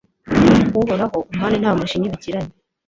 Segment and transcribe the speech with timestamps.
[0.79, 2.53] Uhoraho umpane nta mujinya ubigiranye